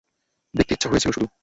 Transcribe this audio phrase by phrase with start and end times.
[0.53, 1.27] দেখতে ইচ্ছা হয়েছিল শুধু।